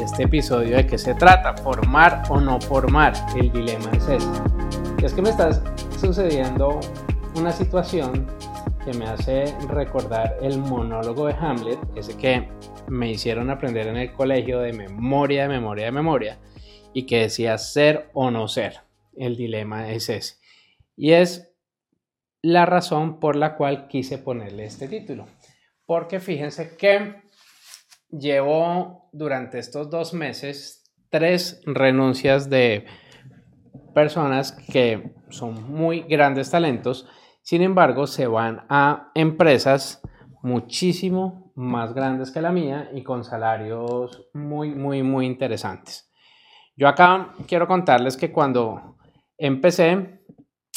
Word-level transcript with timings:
este 0.00 0.24
episodio 0.24 0.76
de 0.76 0.86
qué 0.86 0.98
se 0.98 1.14
trata, 1.14 1.56
formar 1.56 2.22
o 2.28 2.40
no 2.40 2.60
formar, 2.60 3.12
el 3.36 3.50
dilema 3.52 3.90
es 3.92 4.08
ese. 4.08 4.28
Y 5.00 5.04
es 5.04 5.12
que 5.12 5.22
me 5.22 5.30
está 5.30 5.50
sucediendo 5.98 6.80
una 7.34 7.52
situación 7.52 8.26
que 8.84 8.92
me 8.94 9.06
hace 9.06 9.54
recordar 9.68 10.38
el 10.40 10.58
monólogo 10.58 11.26
de 11.26 11.34
Hamlet, 11.34 11.78
ese 11.94 12.16
que 12.16 12.48
me 12.88 13.10
hicieron 13.10 13.50
aprender 13.50 13.86
en 13.86 13.96
el 13.96 14.12
colegio 14.12 14.60
de 14.60 14.72
memoria, 14.72 15.42
de 15.42 15.48
memoria, 15.48 15.86
de 15.86 15.92
memoria, 15.92 16.38
y 16.92 17.06
que 17.06 17.20
decía 17.20 17.58
ser 17.58 18.10
o 18.14 18.30
no 18.30 18.48
ser. 18.48 18.80
El 19.16 19.36
dilema 19.36 19.90
es 19.90 20.08
ese. 20.08 20.36
Y 20.96 21.12
es 21.12 21.54
la 22.42 22.66
razón 22.66 23.20
por 23.20 23.36
la 23.36 23.56
cual 23.56 23.88
quise 23.88 24.18
ponerle 24.18 24.64
este 24.64 24.88
título. 24.88 25.26
Porque 25.86 26.20
fíjense 26.20 26.76
que 26.76 27.27
llevo 28.10 29.08
durante 29.12 29.58
estos 29.58 29.90
dos 29.90 30.14
meses 30.14 30.84
tres 31.10 31.60
renuncias 31.64 32.50
de 32.50 32.86
personas 33.94 34.52
que 34.52 35.14
son 35.30 35.72
muy 35.72 36.02
grandes 36.02 36.50
talentos, 36.50 37.08
sin 37.42 37.62
embargo 37.62 38.06
se 38.06 38.26
van 38.26 38.64
a 38.68 39.10
empresas 39.14 40.02
muchísimo 40.42 41.52
más 41.54 41.94
grandes 41.94 42.30
que 42.30 42.40
la 42.40 42.52
mía 42.52 42.90
y 42.94 43.02
con 43.02 43.24
salarios 43.24 44.28
muy, 44.32 44.70
muy, 44.70 45.02
muy 45.02 45.26
interesantes. 45.26 46.10
Yo 46.76 46.86
acá 46.86 47.34
quiero 47.48 47.66
contarles 47.66 48.16
que 48.16 48.30
cuando 48.30 48.96
empecé 49.36 50.20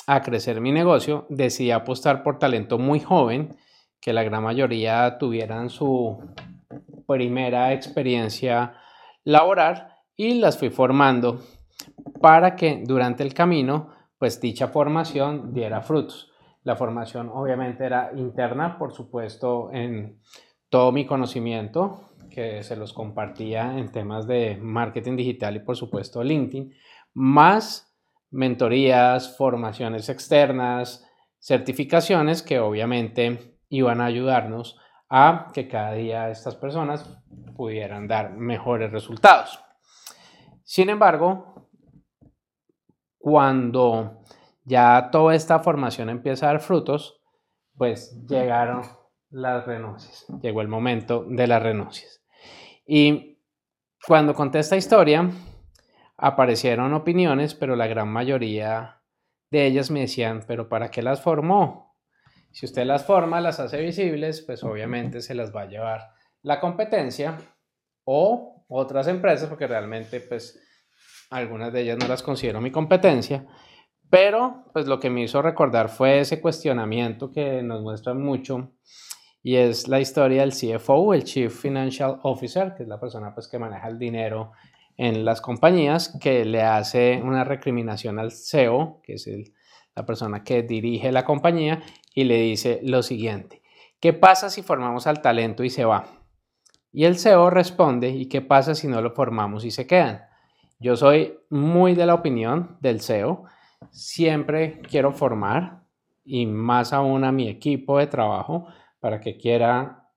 a 0.08 0.22
crecer 0.22 0.60
mi 0.60 0.72
negocio, 0.72 1.28
decidí 1.30 1.72
apostar 1.72 2.24
por 2.24 2.40
talento 2.40 2.80
muy 2.80 3.00
joven, 3.00 3.56
que 4.00 4.14
la 4.14 4.24
gran 4.24 4.44
mayoría 4.44 5.20
tuvieran 5.20 5.70
su 5.70 6.18
primera 7.12 7.74
experiencia 7.74 8.74
laboral 9.26 9.98
y 10.16 10.36
las 10.36 10.58
fui 10.58 10.70
formando 10.70 11.42
para 12.22 12.56
que 12.56 12.84
durante 12.86 13.24
el 13.24 13.34
camino 13.34 13.90
pues 14.18 14.40
dicha 14.40 14.70
formación 14.70 15.54
diera 15.54 15.82
frutos. 15.82 16.32
La 16.64 16.76
formación 16.76 17.30
obviamente 17.34 17.86
era 17.86 18.12
interna, 18.16 18.78
por 18.78 18.94
supuesto, 18.94 19.72
en 19.74 20.20
todo 20.70 20.92
mi 20.92 21.06
conocimiento 21.06 22.12
que 22.30 22.64
se 22.64 22.78
los 22.78 22.94
compartía 22.94 23.78
en 23.78 23.92
temas 23.92 24.26
de 24.26 24.58
marketing 24.62 25.18
digital 25.18 25.56
y 25.58 25.60
por 25.60 25.76
supuesto 25.76 26.24
LinkedIn, 26.24 26.74
más 27.14 27.94
mentorías, 28.30 29.36
formaciones 29.36 30.08
externas, 30.08 31.06
certificaciones 31.40 32.42
que 32.42 32.60
obviamente 32.60 33.58
iban 33.68 34.00
a 34.00 34.06
ayudarnos 34.06 34.78
a 35.14 35.50
que 35.54 35.68
cada 35.68 35.92
día 35.92 36.30
estas 36.30 36.56
personas 36.56 37.22
pudieran 37.58 38.08
dar 38.08 38.32
mejores 38.32 38.94
resultados. 38.94 39.62
Sin 40.64 40.90
embargo, 40.90 41.68
cuando 43.18 44.24
ya 44.64 45.10
toda 45.12 45.36
esta 45.36 45.60
formación 45.60 46.10
empieza 46.10 46.46
a 46.46 46.54
dar 46.54 46.62
frutos, 46.62 47.22
pues 47.76 48.26
llegaron 48.26 48.84
las 49.30 49.66
renuncias, 49.66 50.26
llegó 50.42 50.62
el 50.62 50.70
momento 50.70 51.26
de 51.28 51.46
las 51.46 51.62
renuncias. 51.62 52.24
Y 52.86 53.38
cuando 54.08 54.34
conté 54.34 54.60
esta 54.60 54.78
historia, 54.78 55.30
aparecieron 56.16 56.94
opiniones, 56.94 57.54
pero 57.54 57.76
la 57.76 57.88
gran 57.88 58.08
mayoría 58.08 59.02
de 59.50 59.66
ellas 59.66 59.92
me 59.92 60.00
decían, 60.00 60.46
pero 60.48 60.70
¿para 60.70 60.90
qué 60.90 61.02
las 61.02 61.22
formó? 61.22 61.91
Si 62.52 62.66
usted 62.66 62.86
las 62.86 63.06
forma, 63.06 63.42
las 63.42 63.60
hace 63.60 63.82
visibles, 63.82 64.42
pues 64.42 64.64
obviamente 64.64 65.22
se 65.22 65.36
las 65.36 65.56
va 65.56 65.62
a 65.62 65.70
llevar 65.70 66.10
la 66.44 66.60
competencia 66.60 67.38
o 68.04 68.66
otras 68.68 69.08
empresas, 69.08 69.48
porque 69.48 69.68
realmente 69.68 70.20
pues 70.20 70.60
algunas 71.30 71.72
de 71.72 71.82
ellas 71.82 71.98
no 71.98 72.08
las 72.08 72.24
considero 72.24 72.60
mi 72.60 72.72
competencia, 72.72 73.46
pero 74.10 74.66
pues 74.74 74.88
lo 74.88 75.00
que 75.00 75.10
me 75.10 75.24
hizo 75.24 75.42
recordar 75.42 75.90
fue 75.90 76.20
ese 76.20 76.42
cuestionamiento 76.42 77.32
que 77.32 77.64
nos 77.64 77.82
muestra 77.82 78.14
mucho 78.14 78.74
y 79.44 79.56
es 79.56 79.88
la 79.88 80.00
historia 80.00 80.42
del 80.42 80.52
CFO, 80.52 81.14
el 81.14 81.24
Chief 81.24 81.52
Financial 81.52 82.20
Officer, 82.24 82.76
que 82.76 82.84
es 82.84 82.90
la 82.90 83.00
persona 83.00 83.34
pues 83.34 83.48
que 83.48 83.58
maneja 83.58 83.88
el 83.88 83.98
dinero 83.98 84.52
en 84.98 85.26
las 85.26 85.42
compañías, 85.42 86.16
que 86.22 86.46
le 86.46 86.62
hace 86.62 87.22
una 87.24 87.44
recriminación 87.44 88.20
al 88.20 88.32
CEO, 88.32 89.02
que 89.02 89.14
es 89.14 89.26
el 89.28 89.54
la 89.96 90.06
persona 90.06 90.44
que 90.44 90.64
dirige 90.64 91.12
la 91.12 91.26
compañía, 91.26 91.82
y 92.14 92.26
le 92.26 92.38
dice 92.38 92.80
lo 92.84 93.04
siguiente, 93.04 93.62
¿qué 94.00 94.14
pasa 94.14 94.50
si 94.50 94.62
formamos 94.62 95.08
al 95.08 95.22
talento 95.22 95.64
y 95.64 95.70
se 95.70 95.86
va? 95.86 96.06
Y 96.92 97.06
el 97.06 97.18
CEO 97.18 97.50
responde, 97.50 98.10
¿y 98.10 98.28
qué 98.28 98.42
pasa 98.42 98.76
si 98.76 98.88
no 98.88 99.02
lo 99.02 99.12
formamos 99.12 99.64
y 99.64 99.72
se 99.72 99.88
quedan? 99.88 100.24
Yo 100.80 100.96
soy 100.98 101.40
muy 101.50 101.96
de 101.96 102.06
la 102.06 102.16
opinión 102.16 102.78
del 102.82 103.02
CEO, 103.02 103.46
siempre 103.92 104.82
quiero 104.90 105.12
formar 105.12 105.84
y 106.24 106.46
más 106.46 106.94
aún 106.94 107.24
a 107.24 107.32
mi 107.32 107.48
equipo 107.48 107.98
de 107.98 108.08
trabajo 108.08 108.68
para 109.00 109.20
que 109.20 109.38
quiera 109.38 110.10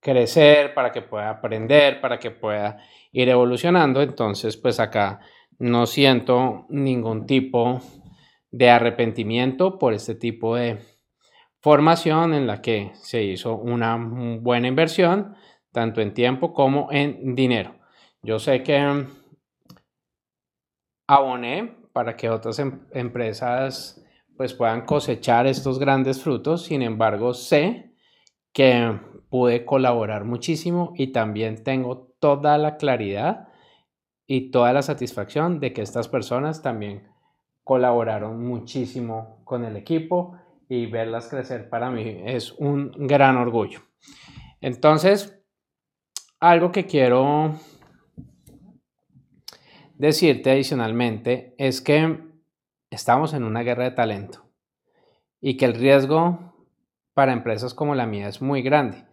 crecer, 0.00 0.74
para 0.74 0.92
que 0.92 1.02
pueda 1.02 1.30
aprender, 1.30 2.00
para 2.00 2.18
que 2.18 2.30
pueda 2.30 2.78
ir 3.12 3.28
evolucionando. 3.28 4.02
Entonces, 4.02 4.56
pues 4.56 4.80
acá 4.80 5.20
no 5.58 5.86
siento 5.86 6.66
ningún 6.70 7.26
tipo 7.26 7.80
de 8.50 8.70
arrepentimiento 8.70 9.78
por 9.78 9.92
este 9.92 10.14
tipo 10.14 10.56
de 10.56 10.78
formación 11.60 12.34
en 12.34 12.46
la 12.46 12.62
que 12.62 12.90
se 12.94 13.22
hizo 13.22 13.56
una 13.56 13.96
buena 13.96 14.68
inversión, 14.68 15.34
tanto 15.72 16.00
en 16.00 16.14
tiempo 16.14 16.52
como 16.52 16.88
en 16.90 17.34
dinero. 17.34 17.76
Yo 18.22 18.38
sé 18.38 18.62
que 18.62 18.80
mm, 18.80 19.06
aboné 21.06 21.76
para 21.92 22.16
que 22.16 22.30
otras 22.30 22.58
em-, 22.58 22.80
empresas 22.92 24.04
pues 24.36 24.54
puedan 24.54 24.86
cosechar 24.86 25.46
estos 25.46 25.78
grandes 25.78 26.22
frutos, 26.22 26.64
sin 26.64 26.82
embargo 26.82 27.34
sé 27.34 27.94
que 28.52 28.98
pude 29.28 29.64
colaborar 29.64 30.24
muchísimo 30.24 30.92
y 30.96 31.08
también 31.08 31.62
tengo 31.62 32.14
toda 32.18 32.56
la 32.58 32.76
claridad 32.76 33.48
y 34.26 34.50
toda 34.50 34.72
la 34.72 34.82
satisfacción 34.82 35.60
de 35.60 35.72
que 35.72 35.82
estas 35.82 36.08
personas 36.08 36.62
también 36.62 37.09
colaboraron 37.64 38.44
muchísimo 38.44 39.42
con 39.44 39.64
el 39.64 39.76
equipo 39.76 40.36
y 40.68 40.86
verlas 40.86 41.28
crecer 41.28 41.68
para 41.68 41.90
mí 41.90 42.22
es 42.24 42.52
un 42.52 42.92
gran 42.96 43.36
orgullo. 43.36 43.80
Entonces, 44.60 45.40
algo 46.38 46.72
que 46.72 46.86
quiero 46.86 47.54
decirte 49.94 50.50
adicionalmente 50.50 51.54
es 51.58 51.80
que 51.80 52.18
estamos 52.90 53.34
en 53.34 53.44
una 53.44 53.62
guerra 53.62 53.84
de 53.84 53.90
talento 53.90 54.50
y 55.40 55.56
que 55.56 55.66
el 55.66 55.74
riesgo 55.74 56.54
para 57.14 57.32
empresas 57.32 57.74
como 57.74 57.94
la 57.94 58.06
mía 58.06 58.28
es 58.28 58.40
muy 58.40 58.62
grande. 58.62 59.04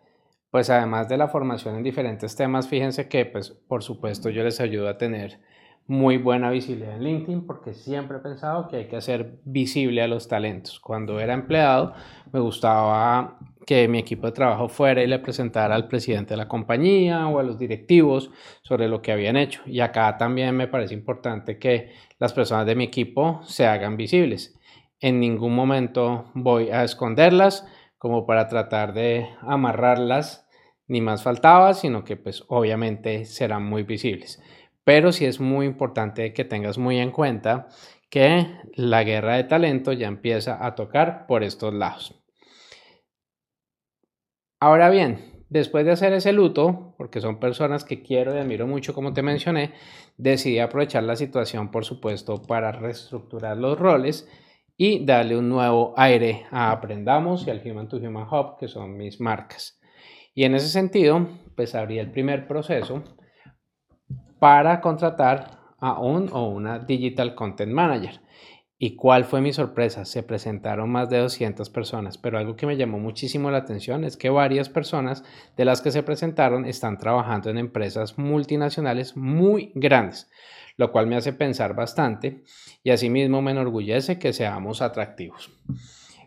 Pues 0.49 0.69
además 0.69 1.09
de 1.09 1.17
la 1.17 1.27
formación 1.27 1.75
en 1.75 1.83
diferentes 1.83 2.35
temas, 2.35 2.67
fíjense 2.67 3.09
que 3.09 3.25
pues 3.25 3.51
por 3.51 3.83
supuesto 3.83 4.29
yo 4.29 4.43
les 4.43 4.61
ayudo 4.61 4.87
a 4.87 4.97
tener 4.97 5.41
muy 5.87 6.17
buena 6.17 6.49
visibilidad 6.49 6.95
en 6.95 7.03
LinkedIn 7.03 7.45
porque 7.45 7.73
siempre 7.73 8.17
he 8.17 8.19
pensado 8.19 8.67
que 8.67 8.75
hay 8.75 8.87
que 8.87 8.97
hacer 8.97 9.39
visible 9.45 10.01
a 10.01 10.07
los 10.07 10.27
talentos. 10.27 10.79
Cuando 10.81 11.19
era 11.19 11.33
empleado 11.33 11.93
me 12.33 12.41
gustaba 12.41 13.39
que 13.65 13.87
mi 13.87 13.99
equipo 13.99 14.27
de 14.27 14.33
trabajo 14.33 14.67
fuera 14.67 15.01
y 15.01 15.07
le 15.07 15.19
presentara 15.19 15.75
al 15.75 15.87
presidente 15.87 16.31
de 16.31 16.37
la 16.37 16.47
compañía 16.47 17.27
o 17.27 17.39
a 17.39 17.43
los 17.43 17.57
directivos 17.57 18.29
sobre 18.63 18.89
lo 18.89 19.01
que 19.01 19.13
habían 19.13 19.37
hecho. 19.37 19.61
Y 19.65 19.79
acá 19.79 20.17
también 20.17 20.55
me 20.55 20.67
parece 20.67 20.93
importante 20.93 21.57
que 21.57 21.91
las 22.19 22.33
personas 22.33 22.65
de 22.65 22.75
mi 22.75 22.83
equipo 22.83 23.39
se 23.43 23.65
hagan 23.65 23.95
visibles. 23.95 24.59
En 24.99 25.19
ningún 25.19 25.55
momento 25.55 26.31
voy 26.33 26.69
a 26.69 26.83
esconderlas 26.83 27.65
como 27.97 28.25
para 28.25 28.47
tratar 28.47 28.93
de 28.93 29.27
amarrarlas, 29.41 30.47
ni 30.87 31.01
más 31.01 31.23
faltaba, 31.23 31.73
sino 31.73 32.03
que 32.03 32.15
pues 32.15 32.43
obviamente 32.47 33.25
serán 33.25 33.65
muy 33.65 33.83
visibles 33.83 34.41
pero 34.87 35.11
sí 35.11 35.25
es 35.25 35.41
muy 35.41 35.65
importante 35.65 36.31
que 36.31 36.45
tengas 36.45 36.77
muy 36.77 36.97
en 36.99 37.11
cuenta 37.11 37.67
que 38.09 38.47
la 38.73 39.03
guerra 39.03 39.35
de 39.35 39.43
talento 39.43 39.91
ya 39.91 40.07
empieza 40.07 40.65
a 40.65 40.75
tocar 40.75 41.27
por 41.27 41.43
estos 41.43 41.73
lados. 41.73 42.15
Ahora 44.61 44.89
bien, 44.89 45.33
Después 45.49 45.85
de 45.85 45.93
hacer 45.93 46.11
ese 46.11 46.33
luto, 46.33 46.93
porque 46.97 47.21
son 47.21 47.39
personas 47.39 47.85
que 47.85 48.01
quiero 48.01 48.35
y 48.35 48.37
admiro 48.37 48.67
mucho, 48.67 48.93
como 48.93 49.13
te 49.13 49.21
mencioné, 49.21 49.71
decidí 50.17 50.59
aprovechar 50.59 51.03
la 51.03 51.15
situación, 51.15 51.71
por 51.71 51.85
supuesto, 51.85 52.41
para 52.41 52.73
reestructurar 52.73 53.55
los 53.55 53.79
roles 53.79 54.29
y 54.75 55.05
darle 55.05 55.37
un 55.37 55.47
nuevo 55.47 55.93
aire 55.95 56.47
a 56.51 56.71
Aprendamos 56.71 57.47
y 57.47 57.49
al 57.49 57.61
Human 57.65 57.87
to 57.87 57.95
Human 57.95 58.27
Hub, 58.29 58.57
que 58.59 58.67
son 58.67 58.97
mis 58.97 59.21
marcas. 59.21 59.79
Y 60.35 60.43
en 60.43 60.53
ese 60.53 60.67
sentido, 60.67 61.25
pues 61.55 61.75
abrí 61.75 61.97
el 61.97 62.11
primer 62.11 62.45
proceso 62.45 63.05
para 64.39 64.81
contratar 64.81 65.57
a 65.79 65.99
un 65.99 66.29
o 66.31 66.47
una 66.47 66.79
Digital 66.79 67.35
Content 67.35 67.71
Manager. 67.71 68.21
¿Y 68.79 68.95
cuál 68.95 69.25
fue 69.25 69.41
mi 69.41 69.53
sorpresa? 69.53 70.05
Se 70.05 70.21
presentaron 70.21 70.91
más 70.91 71.09
de 71.09 71.17
200 71.17 71.67
personas, 71.71 72.19
pero 72.19 72.37
algo 72.37 72.55
que 72.55 72.67
me 72.67 72.77
llamó 72.77 72.99
muchísimo 72.99 73.49
la 73.49 73.57
atención 73.57 74.03
es 74.03 74.17
que 74.17 74.29
varias 74.29 74.69
personas 74.69 75.23
de 75.55 75.65
las 75.65 75.81
que 75.81 75.89
se 75.89 76.03
presentaron 76.03 76.63
están 76.63 76.99
trabajando 76.99 77.49
en 77.49 77.57
empresas 77.57 78.19
multinacionales 78.19 79.17
muy 79.17 79.71
grandes, 79.73 80.29
lo 80.75 80.91
cual 80.91 81.07
me 81.07 81.15
hace 81.15 81.33
pensar 81.33 81.73
bastante 81.73 82.43
y 82.83 82.91
asimismo 82.91 83.41
me 83.41 83.51
enorgullece 83.51 84.19
que 84.19 84.31
seamos 84.31 84.83
atractivos. 84.83 85.49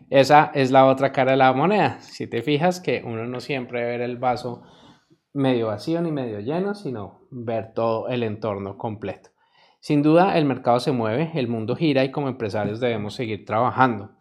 Esa 0.09 0.51
es 0.53 0.71
la 0.71 0.87
otra 0.87 1.13
cara 1.13 1.31
de 1.31 1.37
la 1.37 1.53
moneda. 1.53 2.01
Si 2.01 2.27
te 2.27 2.41
fijas 2.41 2.81
que 2.81 3.01
uno 3.05 3.25
no 3.27 3.39
siempre 3.39 3.85
ve 3.85 4.03
el 4.03 4.17
vaso 4.17 4.63
medio 5.33 5.67
vacío 5.67 6.01
ni 6.01 6.11
medio 6.11 6.39
lleno, 6.39 6.75
sino 6.75 7.27
ver 7.29 7.73
todo 7.73 8.07
el 8.07 8.23
entorno 8.23 8.77
completo. 8.77 9.29
Sin 9.79 10.03
duda, 10.03 10.37
el 10.37 10.45
mercado 10.45 10.79
se 10.79 10.91
mueve, 10.91 11.31
el 11.33 11.47
mundo 11.47 11.75
gira 11.75 12.03
y 12.03 12.11
como 12.11 12.27
empresarios 12.27 12.79
debemos 12.79 13.15
seguir 13.15 13.45
trabajando 13.45 14.11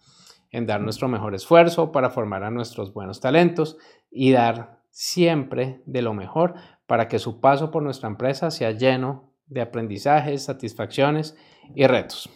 en 0.50 0.66
dar 0.66 0.80
nuestro 0.80 1.08
mejor 1.08 1.34
esfuerzo 1.34 1.92
para 1.92 2.10
formar 2.10 2.44
a 2.44 2.50
nuestros 2.50 2.92
buenos 2.92 3.20
talentos 3.20 3.76
y 4.10 4.32
dar 4.32 4.80
siempre 4.90 5.82
de 5.86 6.02
lo 6.02 6.14
mejor 6.14 6.54
para 6.86 7.08
que 7.08 7.18
su 7.18 7.40
paso 7.40 7.70
por 7.70 7.82
nuestra 7.82 8.08
empresa 8.08 8.50
sea 8.50 8.72
lleno 8.72 9.32
de 9.46 9.60
aprendizajes, 9.60 10.44
satisfacciones 10.44 11.36
y 11.74 11.86
retos. 11.86 12.30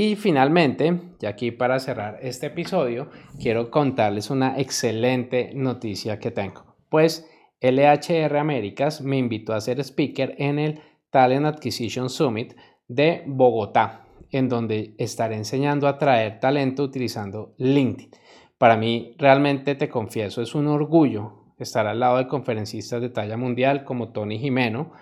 Y 0.00 0.14
finalmente, 0.14 0.96
ya 1.18 1.30
aquí 1.30 1.50
para 1.50 1.80
cerrar 1.80 2.20
este 2.22 2.46
episodio, 2.46 3.08
quiero 3.42 3.68
contarles 3.68 4.30
una 4.30 4.56
excelente 4.56 5.50
noticia 5.56 6.20
que 6.20 6.30
tengo. 6.30 6.76
Pues 6.88 7.28
LHR 7.60 8.36
Américas 8.36 9.00
me 9.00 9.18
invitó 9.18 9.54
a 9.54 9.60
ser 9.60 9.80
speaker 9.80 10.36
en 10.38 10.60
el 10.60 10.80
Talent 11.10 11.46
Acquisition 11.46 12.10
Summit 12.10 12.54
de 12.86 13.24
Bogotá, 13.26 14.04
en 14.30 14.48
donde 14.48 14.94
estaré 14.98 15.34
enseñando 15.34 15.88
a 15.88 15.90
atraer 15.90 16.38
talento 16.38 16.84
utilizando 16.84 17.56
LinkedIn. 17.58 18.12
Para 18.56 18.76
mí, 18.76 19.16
realmente 19.18 19.74
te 19.74 19.88
confieso, 19.88 20.42
es 20.42 20.54
un 20.54 20.68
orgullo 20.68 21.54
estar 21.58 21.88
al 21.88 21.98
lado 21.98 22.18
de 22.18 22.28
conferencistas 22.28 23.00
de 23.00 23.08
talla 23.08 23.36
mundial 23.36 23.82
como 23.82 24.12
Tony 24.12 24.38
Jimeno, 24.38 24.92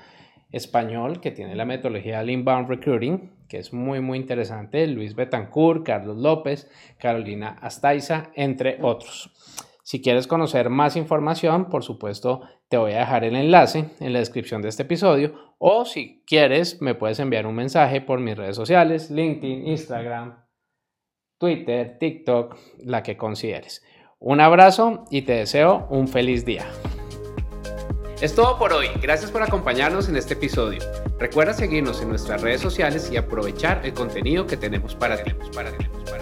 español, 0.51 1.21
que 1.21 1.31
tiene 1.31 1.55
la 1.55 1.65
metodología 1.65 2.19
del 2.19 2.31
Inbound 2.31 2.69
Recruiting, 2.69 3.33
que 3.49 3.59
es 3.59 3.73
muy, 3.73 4.01
muy 4.01 4.19
interesante, 4.19 4.87
Luis 4.87 5.15
Betancourt, 5.15 5.85
Carlos 5.85 6.17
López, 6.17 6.71
Carolina 6.99 7.57
Astaiza, 7.61 8.31
entre 8.35 8.79
otros. 8.83 9.31
Si 9.83 10.03
quieres 10.03 10.27
conocer 10.27 10.69
más 10.69 10.97
información, 10.97 11.69
por 11.69 11.85
supuesto, 11.85 12.41
te 12.69 12.77
voy 12.77 12.93
a 12.93 13.01
dejar 13.01 13.23
el 13.23 13.37
enlace 13.37 13.91
en 14.01 14.13
la 14.13 14.19
descripción 14.19 14.61
de 14.61 14.69
este 14.69 14.83
episodio 14.83 15.55
o 15.59 15.85
si 15.85 16.25
quieres, 16.27 16.83
me 16.83 16.95
puedes 16.95 17.21
enviar 17.21 17.47
un 17.47 17.55
mensaje 17.55 18.01
por 18.01 18.19
mis 18.19 18.37
redes 18.37 18.57
sociales, 18.57 19.11
LinkedIn, 19.11 19.69
Instagram, 19.69 20.45
Twitter, 21.39 21.99
TikTok, 21.99 22.57
la 22.85 23.03
que 23.03 23.17
consideres. 23.17 23.85
Un 24.19 24.41
abrazo 24.41 25.05
y 25.11 25.23
te 25.23 25.35
deseo 25.35 25.87
un 25.91 26.09
feliz 26.09 26.45
día. 26.45 26.67
Es 28.21 28.35
todo 28.35 28.59
por 28.59 28.73
hoy. 28.73 28.89
Gracias 29.03 29.31
por 29.31 29.43
acompañarnos 29.43 30.09
en 30.09 30.17
este 30.17 30.33
episodio. 30.33 30.81
Recuerda 31.19 31.53
seguirnos 31.53 32.01
en 32.01 32.09
nuestras 32.09 32.41
redes 32.41 32.63
sociales 32.63 33.11
y 33.13 33.19
aprovechar 33.19 33.83
el 33.85 33.93
contenido 33.93 34.47
que 34.47 34.57
tenemos 34.57 34.95
para 34.95 35.23
ti. 35.23 35.33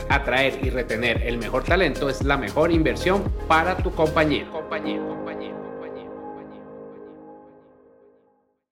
Atraer 0.09 0.59
y 0.65 0.71
retener 0.71 1.23
el 1.23 1.39
mejor 1.39 1.63
talento 1.63 2.09
es 2.09 2.25
la 2.25 2.37
mejor 2.37 2.73
inversión 2.73 3.23
para 3.47 3.77
tu 3.77 3.93
compañía, 3.95 4.45
compañía. 4.51 5.54